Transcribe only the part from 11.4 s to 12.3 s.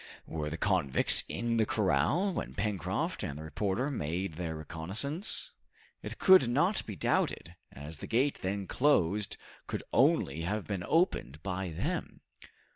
by them.